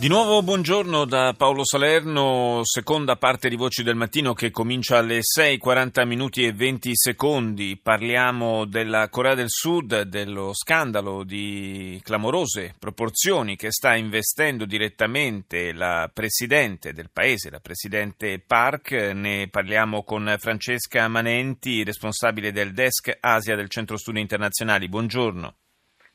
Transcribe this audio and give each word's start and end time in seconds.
Di 0.00 0.08
nuovo 0.08 0.40
buongiorno 0.40 1.04
da 1.04 1.34
Paolo 1.36 1.62
Salerno, 1.62 2.60
seconda 2.62 3.16
parte 3.16 3.50
di 3.50 3.56
Voci 3.56 3.82
del 3.82 3.96
Mattino 3.96 4.32
che 4.32 4.50
comincia 4.50 4.96
alle 4.96 5.18
6.40 5.18 6.06
minuti 6.06 6.42
e 6.42 6.54
20 6.54 6.92
secondi. 6.94 7.78
Parliamo 7.78 8.64
della 8.64 9.10
Corea 9.10 9.34
del 9.34 9.50
Sud, 9.50 10.04
dello 10.04 10.54
scandalo 10.54 11.22
di 11.22 12.00
clamorose 12.02 12.72
proporzioni 12.78 13.56
che 13.56 13.70
sta 13.70 13.94
investendo 13.94 14.64
direttamente 14.64 15.74
la 15.74 16.10
Presidente 16.10 16.94
del 16.94 17.10
Paese, 17.12 17.50
la 17.50 17.60
Presidente 17.60 18.38
Park. 18.38 18.92
Ne 18.92 19.48
parliamo 19.50 20.02
con 20.02 20.34
Francesca 20.38 21.08
Manenti, 21.08 21.84
responsabile 21.84 22.52
del 22.52 22.72
Desk 22.72 23.18
Asia 23.20 23.54
del 23.54 23.68
Centro 23.68 23.98
Studi 23.98 24.20
Internazionali. 24.20 24.88
Buongiorno. 24.88 25.56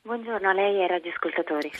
Buongiorno 0.02 0.50
a 0.50 0.54
lei 0.54 0.76
e 0.78 0.82
ai 0.82 0.88
radioascoltatori. 0.88 1.72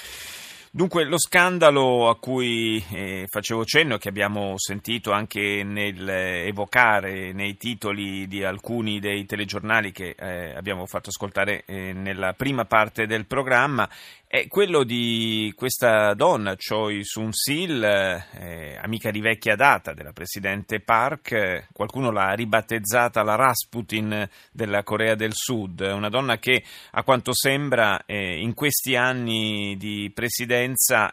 Dunque, 0.76 1.06
lo 1.06 1.18
scandalo 1.18 2.10
a 2.10 2.20
cui 2.20 2.84
eh, 2.92 3.28
facevo 3.30 3.64
cenno, 3.64 3.98
che 3.98 4.10
abbiamo 4.10 4.56
sentito 4.58 5.14
anche 5.14 5.64
nel 5.64 6.06
eh, 6.06 6.48
evocare 6.48 7.32
nei 7.32 7.56
titoli 7.56 8.28
di 8.28 8.44
alcuni 8.44 9.00
dei 9.00 9.26
telegiornali 9.26 9.94
che 9.94 10.18
eh, 10.20 10.54
abbiamo 10.54 10.86
fatto 10.86 11.12
ascoltare 11.12 11.64
eh, 11.66 11.94
nella 11.94 12.34
prima 12.34 12.66
parte 12.66 13.06
del 13.08 13.26
programma, 13.26 13.90
è 14.28 14.48
quello 14.48 14.84
di 14.84 15.54
questa 15.56 16.14
donna, 16.14 16.58
Choi 16.58 17.06
Soon-sil, 17.06 17.82
eh, 17.82 18.78
amica 18.82 19.10
di 19.10 19.22
vecchia 19.22 19.56
data 19.56 19.94
della 19.94 20.12
presidente 20.12 20.82
Park, 20.82 21.68
qualcuno 21.72 22.12
l'ha 22.12 22.34
ribattezzata 22.34 23.24
la 23.24 23.36
Rasputin 23.36 24.28
della 24.52 24.84
Corea 24.84 25.16
del 25.16 25.32
Sud, 25.34 25.80
una 25.80 26.10
donna 26.10 26.38
che 26.38 26.62
a 26.92 27.04
quanto 27.04 27.34
sembra 27.34 28.04
eh, 28.06 28.42
in 28.42 28.54
questi 28.54 28.98
anni 28.98 29.78
di 29.78 30.12
presidenza 30.14 30.64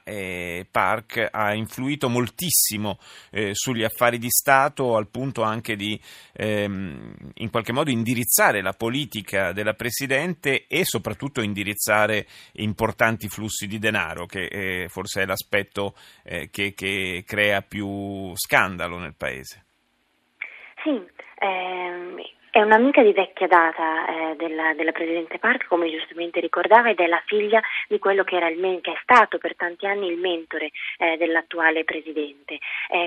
eh, 0.05 0.67
Park 0.71 1.29
ha 1.31 1.55
influito 1.55 2.09
moltissimo 2.09 2.99
eh, 3.31 3.51
sugli 3.55 3.85
affari 3.85 4.19
di 4.19 4.31
Stato 4.31 4.97
al 4.97 5.09
punto 5.09 5.43
anche 5.43 5.77
di 5.77 6.01
ehm, 6.33 7.15
in 7.35 7.51
qualche 7.51 7.73
modo 7.73 7.91
indirizzare 7.91 8.63
la 8.63 8.73
politica 8.73 9.53
della 9.53 9.75
presidente 9.75 10.67
e 10.67 10.85
soprattutto 10.85 11.43
indirizzare 11.43 12.27
importanti 12.55 12.91
importanti 13.03 13.29
flussi 13.29 13.67
di 13.67 13.79
denaro, 13.79 14.27
che 14.27 14.47
eh, 14.47 14.89
forse 14.89 15.23
è 15.23 15.27
l'aspetto 15.27 15.95
eh, 16.25 16.49
che, 16.51 16.75
che, 16.75 17.25
crea 17.27 17.63
più 17.63 18.33
scandalo 18.35 18.99
nel 18.99 19.15
paese. 19.17 19.65
Sì, 20.83 20.91
ehm, 21.39 22.17
è 22.53 22.61
un'amica 22.61 23.03
di 23.03 23.15
vecchia 23.15 23.47
data 23.47 24.07
eh, 24.07 24.37
della, 24.37 24.75
della, 24.75 24.93
Presidente 24.93 25.39
Park, 25.39 25.67
come 25.69 25.91
giustamente 25.91 26.39
ricordava, 26.39 26.91
ed 26.91 27.01
è 27.01 27.07
la 27.07 27.23
figlia 27.25 27.63
di 27.89 27.99
quello 27.99 28.25
che, 28.25 28.39
men- 28.59 28.83
che 28.83 28.93
è 28.93 28.99
stato 29.03 29.39
per 29.39 29.57
tanti 29.57 29.87
anni 29.87 30.09
il 30.09 30.19
mentore 30.19 30.71
eh, 30.99 31.17
dell'attuale 31.17 31.85
Presidente. 31.85 32.59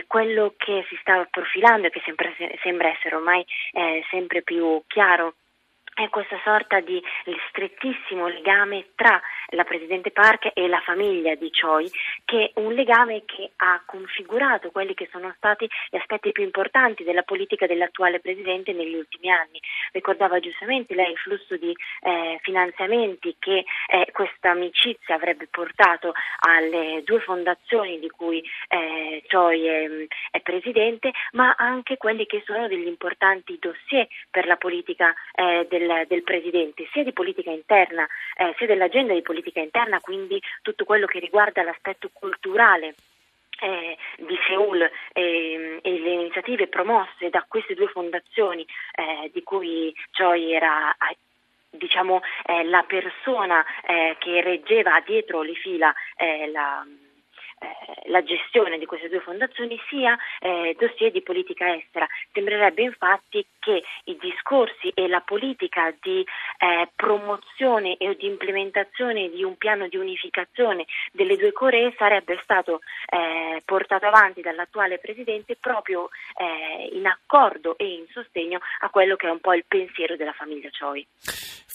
quello 0.07 0.55
che 0.57 0.83
si 0.89 0.97
sta 0.99 1.27
profilando 1.29 1.87
e 1.87 1.89
che 1.91 2.01
sempre, 2.03 2.35
sembra 2.63 2.89
essere 2.89 3.15
ormai 3.15 3.45
eh, 3.73 4.03
sempre 4.09 4.41
più 4.41 4.81
chiaro 4.87 5.35
è 5.95 6.09
questa 6.09 6.37
sorta 6.43 6.81
di 6.81 7.01
strettissimo 7.49 8.27
legame 8.27 8.87
tra 8.95 9.19
la 9.51 9.63
Presidente 9.63 10.11
Park 10.11 10.51
e 10.53 10.67
la 10.67 10.81
famiglia 10.81 11.35
di 11.35 11.49
Choi, 11.49 11.89
che 12.25 12.51
è 12.53 12.59
un 12.59 12.73
legame 12.73 13.23
che 13.25 13.51
ha 13.55 13.81
configurato 13.85 14.71
quelli 14.71 14.93
che 14.93 15.07
sono 15.09 15.33
stati 15.37 15.69
gli 15.89 15.95
aspetti 15.95 16.33
più 16.33 16.43
importanti 16.43 17.05
della 17.05 17.23
politica 17.23 17.65
dell'attuale 17.65 18.19
Presidente 18.19 18.73
negli 18.73 18.95
ultimi 18.95 19.29
anni. 19.29 19.61
Ricordava 19.93 20.39
giustamente 20.39 20.93
lei 20.95 21.11
il 21.11 21.17
flusso 21.17 21.55
di 21.55 21.73
eh, 22.01 22.39
finanziamenti 22.41 23.37
che 23.39 23.63
eh, 23.87 24.11
questa 24.11 24.51
amicizia 24.51 25.15
avrebbe 25.15 25.47
portato 25.49 26.13
alle 26.39 27.03
due 27.05 27.21
fondazioni 27.21 27.99
di 27.99 28.09
cui 28.09 28.43
eh, 28.67 29.23
Choi 29.29 29.65
è, 29.65 30.07
è, 30.31 30.41
Presidente, 30.41 31.11
ma 31.31 31.55
anche 31.57 31.97
quelli 31.97 32.25
che 32.25 32.43
sono 32.45 32.67
degli 32.67 32.87
importanti 32.87 33.57
dossier 33.59 34.07
per 34.29 34.45
la 34.45 34.57
politica 34.57 35.13
eh, 35.33 35.65
del, 35.69 35.84
del, 36.07 36.23
Presidente, 36.23 36.87
sia 36.91 37.03
di 37.03 37.13
politica 37.13 37.51
interna, 37.51 38.07
eh, 38.37 38.53
sia 38.57 38.67
dell'agenda 38.67 39.13
di 39.13 39.21
politica 39.21 39.59
interna, 39.59 39.99
quindi 39.99 40.41
tutto 40.61 40.85
quello 40.85 41.05
che 41.05 41.19
riguarda 41.19 41.63
l'aspetto 41.63 42.09
culturale 42.11 42.95
eh, 43.61 43.97
di 44.17 44.37
Seoul 44.47 44.81
eh, 45.13 45.79
e 45.81 45.99
le 45.99 46.09
iniziative 46.09 46.67
promosse 46.67 47.29
da 47.29 47.45
queste 47.47 47.73
due 47.73 47.87
fondazioni 47.87 48.65
eh, 48.95 49.29
di 49.31 49.43
cui 49.43 49.95
Choi 50.11 50.53
era 50.53 50.95
diciamo, 51.69 52.21
eh, 52.45 52.63
la 52.63 52.83
persona 52.83 53.63
eh, 53.85 54.15
che 54.19 54.41
reggeva 54.41 55.01
dietro 55.05 55.41
le 55.41 55.53
fila 55.53 55.93
eh, 56.17 56.49
la 56.51 56.85
eh, 57.59 58.09
la 58.09 58.23
gestione 58.23 58.77
di 58.77 58.85
queste 58.85 59.09
due 59.09 59.19
fondazioni 59.19 59.79
sia 59.89 60.17
eh, 60.39 60.75
dossier 60.79 61.11
di 61.11 61.21
politica 61.21 61.73
estera. 61.75 62.07
Sembrerebbe 62.31 62.83
infatti 62.83 63.45
che 63.59 63.83
i 64.05 64.17
discorsi 64.19 64.91
e 64.93 65.07
la 65.07 65.21
politica 65.21 65.93
di 66.01 66.19
eh, 66.19 66.89
promozione 66.95 67.97
e 67.97 68.15
di 68.15 68.27
implementazione 68.27 69.29
di 69.29 69.43
un 69.43 69.57
piano 69.57 69.87
di 69.87 69.97
unificazione 69.97 70.85
delle 71.11 71.37
due 71.37 71.51
Coree 71.51 71.93
sarebbe 71.97 72.39
stato 72.43 72.81
eh, 73.09 73.61
portato 73.65 74.05
avanti 74.05 74.41
dall'attuale 74.41 74.99
Presidente 74.99 75.55
proprio 75.59 76.09
eh, 76.37 76.95
in 76.95 77.05
accordo 77.07 77.77
e 77.77 77.85
in 77.85 78.05
sostegno 78.11 78.59
a 78.79 78.89
quello 78.89 79.15
che 79.15 79.27
è 79.27 79.31
un 79.31 79.39
po' 79.39 79.53
il 79.53 79.65
pensiero 79.67 80.15
della 80.15 80.33
famiglia 80.33 80.69
Choi. 80.77 81.05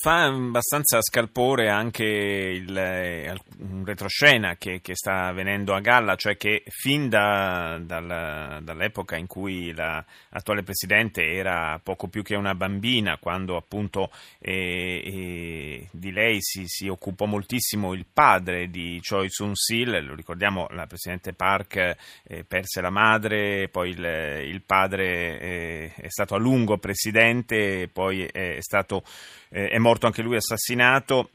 Fa 0.03 0.25
abbastanza 0.25 1.03
scalpore 1.03 1.69
anche 1.69 2.05
il, 2.05 3.35
un 3.59 3.85
retroscena 3.85 4.57
che, 4.57 4.81
che, 4.81 4.95
sta 4.95 5.27
avvenendo 5.27 5.70
a 5.75 5.81
galla, 5.81 6.17
cioè 6.17 6.37
che 6.37 6.63
fin 6.67 7.09
da, 7.09 7.79
dal, 7.81 8.61
dall'epoca 8.63 9.17
in 9.17 9.27
cui 9.27 9.73
l'attuale 9.73 10.63
Presidente 10.63 11.25
era 11.25 11.81
poco 11.83 12.09
più 12.09 12.23
che 12.23 12.37
una 12.37 12.55
bambina, 12.55 13.19
quando 13.19 13.57
appunto 13.57 14.11
eh, 14.39 15.03
eh, 15.05 15.89
di 15.91 16.13
lei 16.13 16.39
si, 16.41 16.65
si, 16.67 16.89
occupò 16.89 17.27
moltissimo 17.27 17.93
il 17.93 18.07
padre 18.13 18.71
di 18.71 19.01
Choi 19.07 19.31
Soon-sil, 19.31 20.05
lo 20.05 20.15
ricordiamo, 20.15 20.67
la 20.71 20.87
Presidente 20.87 21.33
Park 21.33 21.97
eh, 22.25 22.45
perse 22.45 22.81
la 22.81 22.91
madre, 22.91 23.69
poi 23.69 23.91
il, 23.91 24.45
il 24.47 24.63
padre 24.63 25.41
eh, 25.41 25.93
è 25.95 26.09
stato 26.09 26.35
a 26.35 26.39
lungo 26.39 26.79
Presidente, 26.79 27.89
poi 27.93 28.25
è 28.25 28.59
stato 28.61 29.03
eh, 29.51 29.69
è 29.69 29.79
morto 29.79 30.07
anche 30.07 30.23
lui 30.23 30.37
assassinato. 30.37 31.31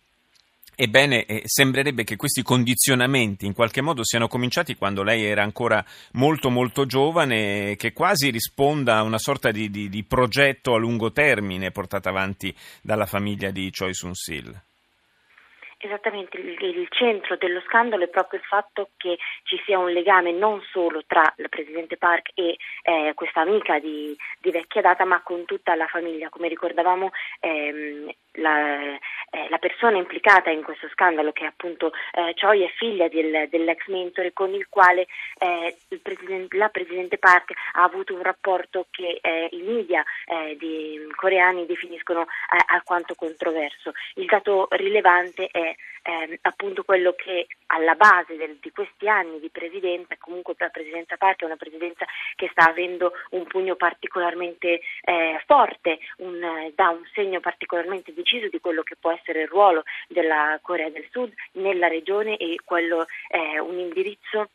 Ebbene, 0.75 1.25
eh, 1.25 1.41
sembrerebbe 1.45 2.03
che 2.03 2.17
questi 2.17 2.43
condizionamenti 2.43 3.45
in 3.45 3.53
qualche 3.53 3.81
modo 3.81 4.03
siano 4.03 4.27
cominciati 4.27 4.75
quando 4.75 5.03
lei 5.03 5.23
era 5.23 5.41
ancora 5.41 5.83
molto 6.13 6.49
molto 6.49 6.85
giovane 6.85 7.75
che 7.77 7.93
quasi 7.93 8.29
risponda 8.29 8.97
a 8.97 9.03
una 9.03 9.19
sorta 9.19 9.51
di, 9.51 9.69
di, 9.69 9.87
di 9.89 10.03
progetto 10.03 10.73
a 10.73 10.77
lungo 10.77 11.11
termine 11.11 11.71
portato 11.71 12.09
avanti 12.09 12.53
dalla 12.81 13.05
famiglia 13.05 13.51
di 13.51 13.71
Choi 13.71 13.93
Soon-sil. 13.93 14.74
Esattamente, 15.85 16.37
il, 16.37 16.57
il, 16.59 16.87
centro 16.89 17.37
dello 17.37 17.61
scandalo 17.61 18.05
è 18.05 18.07
proprio 18.07 18.39
il 18.39 18.45
fatto 18.47 18.89
che 18.97 19.19
ci 19.43 19.61
sia 19.65 19.77
un 19.77 19.91
legame 19.91 20.31
non 20.31 20.59
solo 20.71 21.03
tra 21.05 21.31
la 21.35 21.47
Presidente 21.47 21.95
Park 21.95 22.31
e 22.33 22.57
eh, 22.81 23.11
questa 23.13 23.41
amica 23.41 23.77
di, 23.77 24.17
di, 24.39 24.49
vecchia 24.49 24.81
data, 24.81 25.05
ma 25.05 25.21
con 25.21 25.45
tutta 25.45 25.75
la 25.75 25.85
famiglia. 25.85 26.29
Come 26.29 26.47
ricordavamo, 26.47 27.11
ehm, 27.39 28.09
la, 28.37 28.95
eh, 29.29 29.47
la, 29.49 29.57
persona 29.59 29.97
implicata 29.97 30.49
in 30.49 30.63
questo 30.63 30.87
scandalo, 30.89 31.31
che 31.31 31.43
è 31.43 31.47
appunto 31.47 31.91
eh, 32.13 32.33
Choi, 32.33 32.63
è 32.63 32.69
figlia 32.77 33.07
del, 33.07 33.47
dell'ex 33.49 33.85
mentore 33.87 34.33
con 34.33 34.53
il 34.53 34.67
quale 34.69 35.05
eh, 35.37 35.75
il 35.89 35.99
presidente, 35.99 36.57
la 36.57 36.69
Presidente 36.69 37.17
Park 37.17 37.51
ha 37.73 37.83
avuto 37.83 38.13
un 38.13 38.23
rapporto 38.23 38.87
che 38.89 39.19
eh, 39.21 39.49
i 39.51 39.61
media 39.61 40.03
eh, 40.25 40.55
di, 40.57 40.99
coreani 41.15 41.65
definiscono 41.65 42.21
eh, 42.21 42.63
alquanto 42.67 43.13
controverso. 43.15 43.91
Il 44.15 44.25
dato 44.25 44.67
rilevante 44.71 45.47
è 45.51 45.74
ehm, 46.03 46.35
appunto 46.41 46.83
quello 46.83 47.13
che 47.13 47.47
alla 47.67 47.95
base 47.95 48.35
del, 48.35 48.57
di 48.61 48.71
questi 48.71 49.07
anni 49.07 49.39
di 49.39 49.49
presidenza, 49.49 50.15
comunque 50.17 50.55
la 50.57 50.69
presidenza 50.69 51.17
Park 51.17 51.41
è 51.41 51.45
una 51.45 51.55
presidenza 51.55 52.05
che 52.35 52.49
sta 52.51 52.69
avendo 52.69 53.13
un 53.31 53.45
pugno 53.45 53.75
particolarmente 53.75 54.81
eh, 55.03 55.41
forte, 55.45 55.99
un, 56.17 56.41
eh, 56.43 56.73
dà 56.75 56.89
un 56.89 57.05
segno 57.13 57.39
particolarmente 57.39 58.13
deciso 58.13 58.47
di 58.47 58.59
quello 58.59 58.83
che 58.83 58.95
può 58.95 59.11
essere 59.11 59.41
il 59.41 59.47
ruolo 59.47 59.83
della 60.07 60.59
Corea 60.61 60.89
del 60.89 61.07
Sud 61.11 61.33
nella 61.53 61.87
regione 61.87 62.37
e 62.37 62.59
quello, 62.63 63.05
eh, 63.29 63.59
un 63.59 63.77
indirizzo 63.79 64.49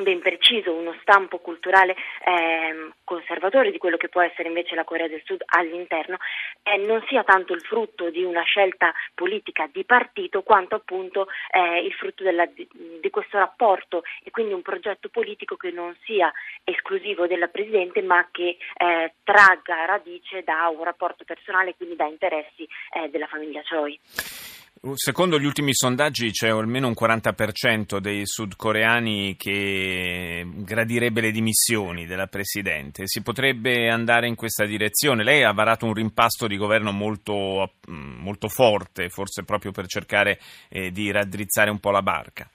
ben 0.00 0.20
preciso, 0.20 0.72
uno 0.72 0.96
stampo 1.02 1.38
culturale 1.38 1.94
eh, 2.24 2.92
conservatore 3.04 3.70
di 3.70 3.78
quello 3.78 3.96
che 3.96 4.08
può 4.08 4.22
essere 4.22 4.48
invece 4.48 4.74
la 4.74 4.84
Corea 4.84 5.08
del 5.08 5.22
Sud 5.24 5.42
all'interno, 5.46 6.18
eh, 6.62 6.76
non 6.78 7.04
sia 7.08 7.22
tanto 7.24 7.52
il 7.52 7.60
frutto 7.60 8.10
di 8.10 8.24
una 8.24 8.42
scelta 8.42 8.92
politica 9.14 9.68
di 9.70 9.84
partito 9.84 10.42
quanto 10.42 10.76
appunto 10.76 11.28
eh, 11.50 11.84
il 11.84 11.92
frutto 11.92 12.22
della, 12.22 12.46
di, 12.46 12.68
questo 13.10 13.38
rapporto 13.38 14.02
e 14.22 14.30
quindi 14.30 14.54
un 14.54 14.62
progetto 14.62 15.10
politico 15.10 15.56
che 15.56 15.70
non 15.70 15.94
sia 16.04 16.32
esclusivo 16.64 17.26
della 17.26 17.48
Presidente 17.48 18.00
ma 18.00 18.26
che 18.30 18.56
eh, 18.76 19.12
tragga 19.22 19.84
radice 19.84 20.42
da 20.42 20.68
un 20.68 20.82
rapporto 20.82 21.24
personale, 21.24 21.74
quindi 21.76 21.96
da 21.96 22.06
interessi 22.06 22.66
eh, 22.94 23.10
della 23.10 23.26
famiglia 23.26 23.60
Choi. 23.68 24.61
Secondo 24.94 25.38
gli 25.38 25.44
ultimi 25.44 25.72
sondaggi 25.72 26.32
c'è 26.32 26.48
almeno 26.48 26.88
un 26.88 26.94
40% 27.00 27.98
dei 27.98 28.26
sudcoreani 28.26 29.36
che 29.36 30.44
gradirebbe 30.44 31.20
le 31.20 31.30
dimissioni 31.30 32.04
della 32.04 32.26
Presidente. 32.26 33.06
Si 33.06 33.22
potrebbe 33.22 33.88
andare 33.88 34.26
in 34.26 34.34
questa 34.34 34.64
direzione? 34.64 35.22
Lei 35.22 35.44
ha 35.44 35.52
varato 35.52 35.86
un 35.86 35.94
rimpasto 35.94 36.48
di 36.48 36.56
governo 36.56 36.90
molto, 36.90 37.74
molto 37.86 38.48
forte, 38.48 39.08
forse 39.08 39.44
proprio 39.44 39.70
per 39.70 39.86
cercare 39.86 40.40
eh, 40.68 40.90
di 40.90 41.12
raddrizzare 41.12 41.70
un 41.70 41.78
po' 41.78 41.92
la 41.92 42.02
barca. 42.02 42.48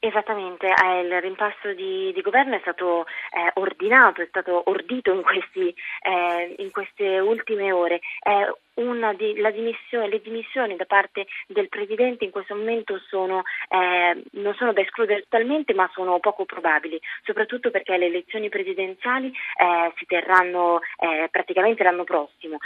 Esattamente, 0.00 0.66
eh, 0.66 1.00
il 1.02 1.20
rimpasto 1.20 1.72
di, 1.72 2.12
di, 2.12 2.20
governo 2.20 2.56
è 2.56 2.60
stato 2.60 3.06
eh, 3.30 3.50
ordinato, 3.54 4.22
è 4.22 4.26
stato 4.26 4.68
ordito 4.70 5.12
in, 5.12 5.22
questi, 5.22 5.72
eh, 6.02 6.54
in 6.58 6.72
queste 6.72 7.20
ultime 7.20 7.70
ore 7.70 8.00
di, 9.14 9.32
dimissione, 9.52 10.08
le 10.08 10.20
dimissioni 10.20 10.76
da 10.76 10.84
parte 10.84 11.26
del 11.46 11.68
Presidente 11.68 12.24
in 12.24 12.30
questo 12.30 12.54
momento 12.54 13.00
sono, 13.08 13.42
eh, 13.68 14.22
non 14.32 14.54
sono 14.54 14.72
da 14.72 14.82
escludere 14.82 15.22
totalmente 15.22 15.72
ma 15.72 15.88
sono 15.92 16.18
poco 16.20 16.44
probabili, 16.44 17.00
soprattutto 17.22 17.70
perché 17.70 17.96
le 17.96 18.06
elezioni 18.06 18.48
presidenziali 18.48 19.28
eh, 19.28 19.92
si 19.96 20.04
terranno 20.06 20.80
eh, 20.98 21.28
praticamente 21.30 21.82
l'anno 21.82 22.04
prossimo. 22.04 22.58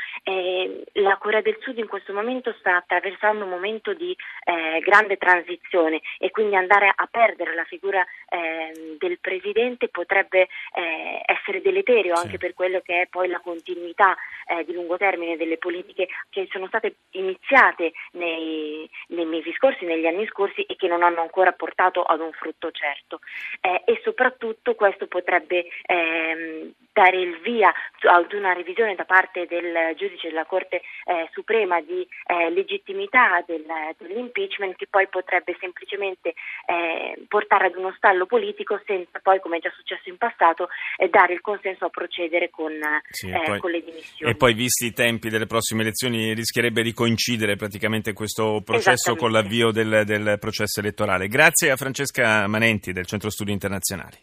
la 0.94 1.16
Corea 1.16 1.40
del 1.42 1.58
Sud 1.60 1.78
in 1.78 1.86
questo 1.86 2.12
momento 2.12 2.54
sta 2.58 2.76
attraversando 2.76 3.44
un 3.44 3.50
momento 3.50 3.94
di 3.94 4.16
eh, 4.44 4.80
grande 4.80 5.16
transizione 5.16 6.00
e 6.18 6.30
quindi 6.30 6.56
andare 6.56 6.92
a 6.94 7.08
perdere 7.10 7.54
la 7.54 7.64
figura 7.64 8.04
ehm, 8.28 8.96
del 8.98 9.18
Presidente 9.20 9.88
potrebbe 9.88 10.48
eh, 10.74 11.22
essere 11.24 11.60
deleterio 11.60 12.14
anche 12.14 12.38
per 12.38 12.54
quello 12.54 12.80
che 12.80 13.02
è 13.02 13.06
poi 13.06 13.28
la 13.28 13.40
continuità 13.40 14.16
eh, 14.46 14.64
di 14.64 14.72
lungo 14.72 14.96
termine 14.96 15.36
delle 15.36 15.58
politiche 15.58 15.99
politiche 16.00 16.08
che 16.30 16.48
sono 16.50 16.66
state 16.68 16.96
iniziate 17.10 17.92
nei, 18.12 18.88
nei, 19.08 19.24
mesi 19.24 19.52
scorsi, 19.52 19.84
negli 19.84 20.06
anni 20.06 20.26
scorsi 20.26 20.62
e 20.62 20.76
che 20.76 20.88
non 20.88 21.02
hanno 21.02 21.20
ancora 21.20 21.52
portato 21.52 22.02
ad 22.02 22.20
un 22.20 22.32
frutto 22.32 22.70
certo. 22.70 23.20
Eh, 23.60 23.82
e 23.84 24.00
soprattutto 24.02 24.74
questo 24.74 25.06
potrebbe 25.06 25.66
ehm, 25.86 26.72
dare 26.92 27.20
il 27.20 27.38
via 27.40 27.72
ad 28.02 28.32
una 28.32 28.52
revisione 28.52 28.94
da 28.94 29.04
parte 29.04 29.46
del 29.46 29.94
giudice 29.96 30.28
della 30.28 30.44
Corte 30.44 30.82
eh, 31.04 31.28
Suprema 31.32 31.80
di 31.80 32.06
eh, 32.26 32.50
legittimità 32.50 33.42
del, 33.46 33.64
dell'impeachment 33.98 34.76
che 34.76 34.86
poi 34.88 35.08
potrebbe 35.08 35.56
semplicemente 35.60 36.34
eh, 36.66 37.18
portare 37.28 37.66
ad 37.66 37.76
uno 37.76 37.92
stallo 37.96 38.26
politico 38.26 38.80
senza 38.86 39.20
poi, 39.22 39.40
come 39.40 39.58
è 39.58 39.60
già 39.60 39.72
successo 39.74 40.08
in 40.08 40.16
passato, 40.16 40.68
eh, 40.96 41.08
dare 41.08 41.34
il 41.34 41.40
consenso 41.40 41.86
a 41.86 41.90
procedere 41.90 42.50
con, 42.50 42.72
sì, 43.10 43.30
poi, 43.30 43.58
con 43.58 43.70
le 43.70 43.82
dimissioni. 43.82 44.32
E 44.32 44.36
poi 44.36 44.54
visti 44.54 44.86
i 44.86 44.92
tempi 44.92 45.28
delle 45.28 45.46
prossime 45.46 45.84
elezioni 45.90 46.32
rischierebbe 46.34 46.82
di 46.82 46.92
coincidere 46.92 47.56
praticamente 47.56 48.12
questo 48.12 48.62
processo 48.64 49.16
con 49.16 49.30
l'avvio 49.32 49.70
del, 49.70 50.02
del 50.06 50.36
processo 50.38 50.80
elettorale. 50.80 51.28
Grazie 51.28 51.70
a 51.70 51.76
Francesca 51.76 52.46
Manenti 52.46 52.92
del 52.92 53.06
Centro 53.06 53.30
Studi 53.30 53.52
Internazionali. 53.52 54.16